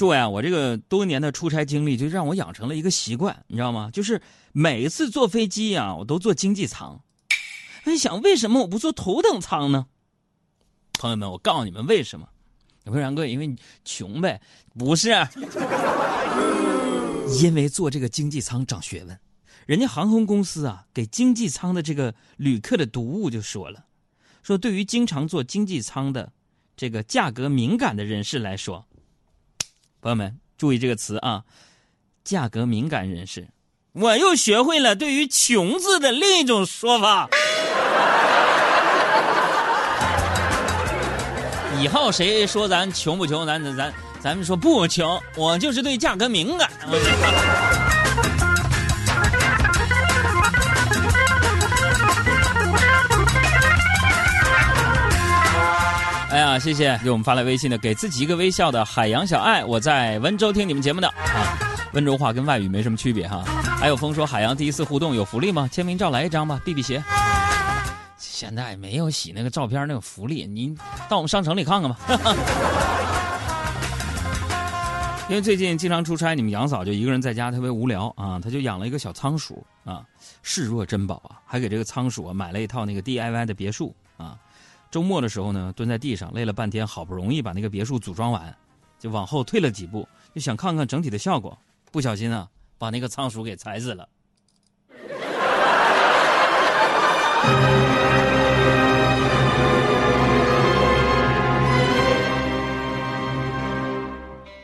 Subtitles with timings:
[0.00, 3.90] 诸位啊，我这个多年的出差经历，就让我养成了一个习惯，你知道吗？
[3.92, 6.98] 就是每一次坐飞机啊，我都坐经济舱。
[7.84, 9.88] 我想，为什么我不坐头等舱呢？
[10.94, 12.26] 朋友们，我告诉你们为什么？
[12.84, 14.40] 你说然哥，因为你穷呗？
[14.72, 15.10] 不是，
[17.42, 19.20] 因为坐这个经济舱长学问。
[19.66, 23.84] 人家航空公司啊，给经济舱的这个旅客的读物就说了，
[24.42, 26.32] 说对于经常坐经济舱的
[26.74, 28.86] 这个价格敏感的人士来说，
[30.00, 31.42] 朋友们注意这个词啊，
[32.24, 33.48] 价格敏感人士。
[33.92, 37.28] 我又学会了对于“穷”字的另一种说法。
[41.80, 46.70] 以后谁说咱穷不穷，咱咱咱咱们说不穷，我就是对价格敏感。
[56.50, 61.56] 啊，谢谢给我们发来微信的，给自己一个微笑的海洋小爱，我在温州听你们节目的啊，
[61.92, 63.44] 温州话跟外语没什么区别哈。
[63.78, 65.68] 还有风说海洋第一次互动有福利吗？
[65.70, 67.00] 签名照来一张吧，避避邪。
[68.18, 70.76] 现在没有洗那个照片那个福利，你
[71.08, 71.96] 到我们商城里看看吧。
[75.30, 80.02] 因为最近经常出差，你们杨嫂就一个人在家特别无聊啊，她就养了一个小仓鼠啊，
[80.42, 83.94] 视若珍宝啊，还给这个仓鼠啊买了一套那个 DIY 的别墅。
[84.90, 88.52] 周末的时候呢，蹲在地上累了半天，好不容易把那个别墅组装完，
[88.98, 91.56] 就往后退了几步，就想看看整体的效果，
[91.92, 94.08] 不小心啊，把那个仓鼠给踩死了。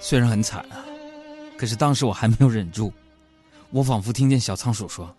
[0.00, 0.82] 虽然很惨啊，
[1.56, 2.92] 可是当时我还没有忍住，
[3.70, 5.14] 我仿佛听见小仓鼠说：“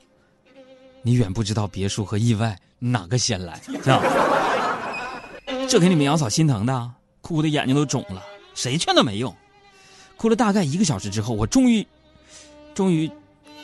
[1.03, 4.01] 你远不知道别墅和意外哪个先来。”这样。
[5.69, 8.23] 这给你们杨嫂心疼的，哭的眼睛都肿了，
[8.55, 9.33] 谁劝都没用。
[10.17, 11.87] 哭了大概一个小时之后，我终于，
[12.73, 13.09] 终于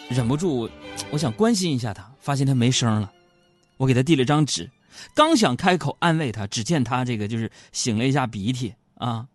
[0.07, 0.69] 忍不住，
[1.09, 3.11] 我想关心一下他，发现他没声了。
[3.77, 4.69] 我给他递了张纸，
[5.15, 9.25] 刚想开口安慰他，只见他这个就是擤了一下鼻涕啊，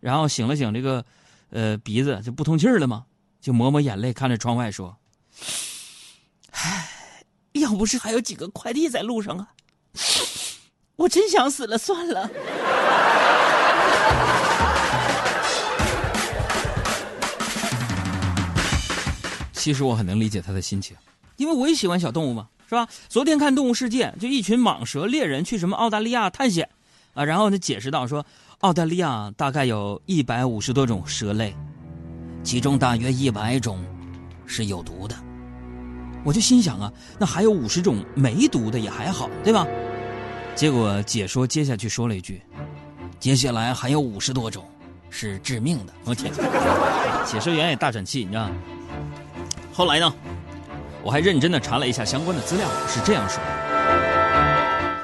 [0.00, 1.04] 然后擤了擤这个，
[1.50, 3.06] 呃，鼻子就不通气了嘛，
[3.40, 4.96] 就抹抹眼泪，看着窗外说
[6.50, 6.88] ：“唉，
[7.52, 9.52] 要不是还有几个快递在路上啊。”
[11.00, 12.28] 我真想死了，算了。
[19.50, 20.94] 其实我很能理解他的心情，
[21.38, 22.86] 因为我也喜欢小动物嘛，是吧？
[23.08, 26.68] 昨天看《动物世界》，就一群蟒蛇猎人去什么澳大利亚探险，
[27.14, 28.26] 啊，然后他解释到说，
[28.58, 31.56] 澳大利亚大概有一百五十多种蛇类，
[32.44, 33.82] 其中大约一百种
[34.44, 35.16] 是有毒的。
[36.24, 39.66] 我就心想啊，那还有五十种没毒的也还好，对吧？
[40.54, 42.42] 结果解说接下去说了一句
[43.18, 44.68] ：“接下来还有五十多种
[45.08, 46.30] 是致命的。”我天，
[47.24, 48.50] 解说员也大喘气，你知道？
[49.72, 50.12] 后来呢，
[51.02, 54.96] 我还认真的查了一下相关的资料，是这样说的：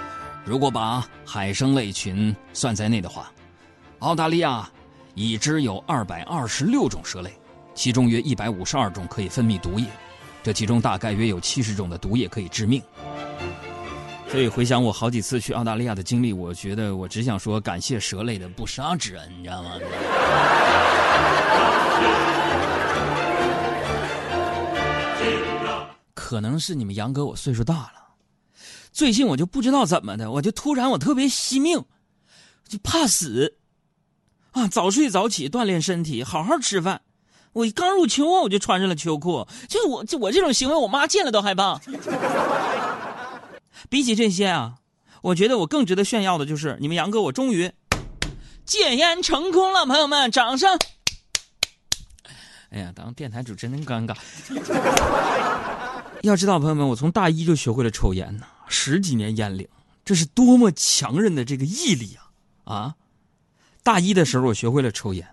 [0.44, 3.32] 如果把海生类群算在内的话，
[4.00, 4.68] 澳大利亚
[5.14, 7.32] 已知有二百二十六种蛇类，
[7.74, 9.86] 其中约一百五十二种可以分泌毒液，
[10.42, 12.82] 这其中大概约有七十种的毒液可以致命。
[14.28, 19.70] 所以回想我好几次去澳大利亚的经历，我觉得我只想说感谢蛇类的不杀之恩，你知道吗？
[26.14, 27.92] 可能是你们杨哥我岁数大了，
[28.92, 31.84] 最近我就不知道怎么的，我就突然我特别惜命，
[32.68, 33.56] 就怕死，
[34.50, 37.02] 啊，早睡早起锻炼身体，好好吃饭。
[37.52, 41.80] 我刚入秋啊，我就穿上了秋裤，就我就我这种行为，我妈见了都害怕。
[43.88, 44.76] 比起这些啊，
[45.22, 47.72] 我觉得我更值得炫耀的就是你们杨哥，我终于
[48.64, 50.78] 戒烟成功了，朋友们，掌声！
[52.70, 54.16] 哎呀，当电台主持人真尴尬。
[56.22, 59.68] 要知道，朋友们，我从大一就学会了抽烟呢，十几年烟龄，
[60.04, 62.16] 这是多么强韧的这个毅力
[62.64, 62.74] 啊！
[62.74, 62.94] 啊，
[63.84, 65.26] 大一的时候我学会了抽烟，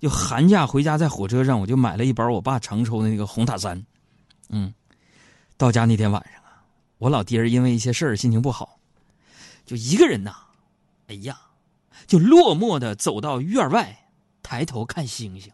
[0.00, 3.84] 就寒假回家在火车上，我就买了一包我爸常抽的那个红塔山，
[4.48, 4.72] 嗯，
[5.58, 6.43] 到家那天晚上。
[7.04, 8.78] 我老爹因为一些事儿心情不好，
[9.66, 10.32] 就一个人呐，
[11.08, 11.38] 哎呀，
[12.06, 13.94] 就落寞的走到院外，
[14.42, 15.52] 抬头看星星。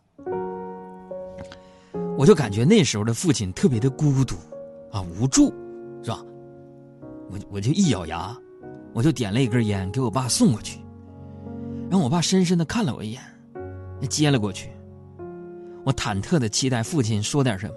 [2.17, 4.37] 我就感觉那时候的父亲特别的孤独
[4.93, 5.52] 啊，无助，
[6.05, 6.25] 是吧？
[7.29, 8.32] 我我就一咬牙，
[8.94, 10.79] 我就点了一根烟给我爸送过去，
[11.91, 13.20] 然后我爸深深的看了我一眼，
[14.08, 14.70] 接了过去。
[15.85, 17.75] 我忐忑的期待父亲说点什么。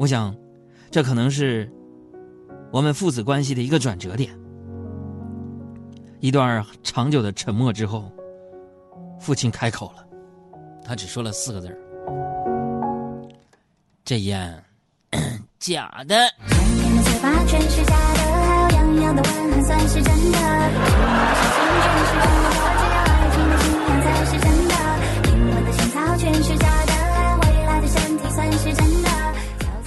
[0.00, 0.36] 我想，
[0.90, 1.72] 这可能是。
[2.74, 4.36] 我们父子关系的一个转折点。
[6.18, 8.10] 一段长久的沉默之后，
[9.20, 10.04] 父亲开口了
[10.84, 11.78] ：“他只说了四个字儿
[14.04, 14.60] ：“这烟
[15.60, 16.16] 假的。”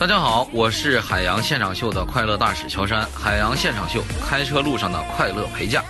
[0.08, 3.06] 大家好，我是海洋现场秀的快乐大使乔山。
[3.12, 5.84] 海洋现场秀，开车路上的快乐陪驾。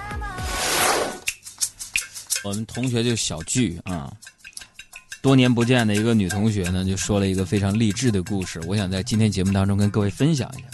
[2.44, 4.12] 我们同学就小聚啊，
[5.22, 8.60] 多年不见的一个女同学呢，就说了一个非常励志的故事。
[8.66, 10.68] 我想在今天节目当中跟各位分享一下。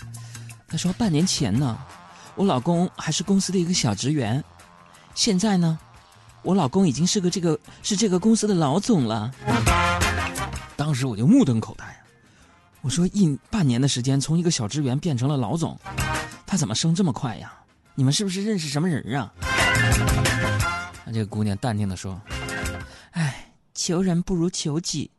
[0.70, 1.78] 她说，半年前呢，
[2.36, 4.42] 我老公还是公司的一个小职员，
[5.16, 5.78] 现在呢，
[6.44, 9.30] 我老公已经是个这个是这个公司的老总了。
[10.78, 12.03] 当时我就目瞪口呆。
[12.84, 15.80] 我说一半年的时间，从一个小职员变成了老总，
[16.46, 17.54] 他怎么升这么快呀？
[17.96, 19.32] 你们是不是认识什么人啊？
[21.06, 22.22] 那这个姑娘淡定的说
[23.12, 25.10] ：“哎，求人不如求己，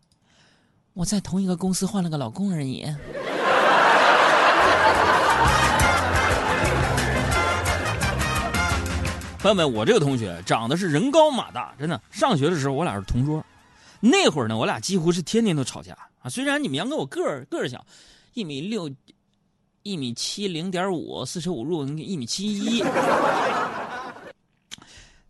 [0.93, 2.84] 我在同一个公司换了个老公而已。”
[9.38, 11.99] 朋友们，我这个同学长得是人高马大，真的。
[12.10, 13.43] 上学的时候我俩是同桌，
[14.06, 15.97] 那会儿呢，我俩几乎是天天都吵架。
[16.21, 17.85] 啊，虽然你们杨哥我个儿个儿小，
[18.35, 18.91] 一米六，
[19.83, 22.85] 一米七零点五，四舍五入一米七一，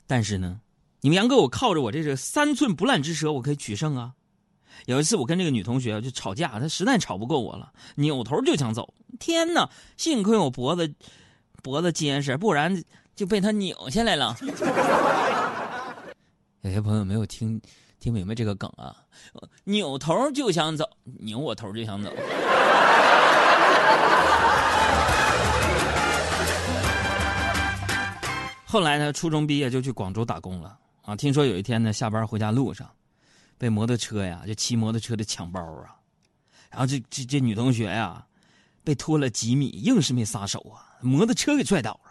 [0.06, 0.60] 但是呢，
[1.00, 4.12] 你们杨哥我靠着我这个三寸不烂之舌，我可以取胜啊。
[4.86, 8.92] 有一次我跟这个女同学就吵架，她实在吵不过我了，扭头就想走。
[9.20, 10.92] 天哪，幸亏我脖子
[11.62, 12.82] 脖子结实，不然
[13.14, 14.36] 就被她扭下来了。
[16.64, 17.60] 有些朋友没有听。
[18.00, 18.94] 听明白这个梗啊？
[19.64, 20.86] 扭头就想走，
[21.20, 22.12] 扭我头就想走。
[28.66, 31.16] 后来呢，初中毕业就去广州打工了啊。
[31.16, 32.86] 听说有一天呢，下班回家路上，
[33.56, 35.96] 被摩托车呀，就骑摩托车的抢包啊，
[36.70, 38.26] 然后这这这女同学呀，
[38.82, 42.10] 被拖了几米，硬是没撒手啊，摩托车给拽倒了。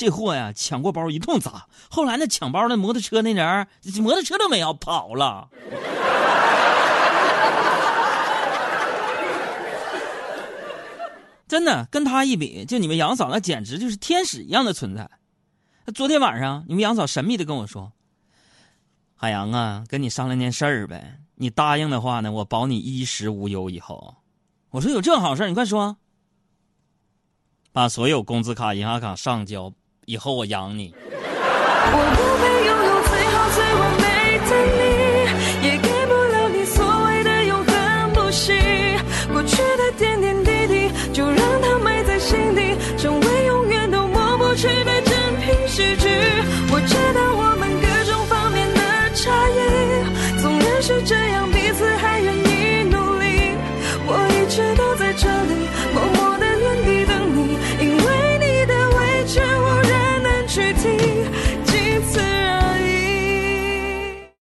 [0.00, 3.66] 这货呀，抢过包一通砸，后来那抢包那摩托车那人，
[4.00, 5.50] 摩托车都没有跑了。
[11.46, 15.10] 真的跟他一比，就你们杨嫂那简直就是天使一样的存在。
[15.94, 17.92] 昨天晚上你们杨嫂神秘的跟我说
[19.14, 24.16] ：“海洋啊，跟你商量件事儿呗，你答应的话呢，我保你衣食无忧。”以后，
[24.70, 25.98] 我说有这好事你快说，
[27.70, 29.74] 把所有工资卡、银行卡上交。
[30.10, 30.92] 以后我养你。
[31.92, 34.09] 我不配拥有最好最完美